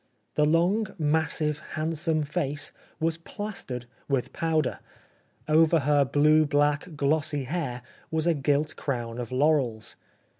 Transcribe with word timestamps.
The 0.33 0.47
long, 0.47 0.87
massive, 0.97 1.59
handsome 1.73 2.23
face 2.23 2.71
was 2.99 3.17
plastered 3.17 3.85
with 4.09 4.33
powder. 4.33 4.79
Over 5.47 5.81
her 5.81 6.05
blue 6.05 6.47
black, 6.47 6.95
glossy 6.97 7.43
hair 7.43 7.83
was 8.09 8.25
a 8.25 8.33
gilt 8.33 8.75
crown 8.75 9.19
of 9.19 9.31
laurels. 9.31 9.95